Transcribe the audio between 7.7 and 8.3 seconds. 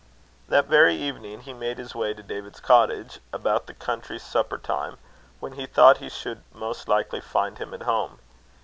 at home.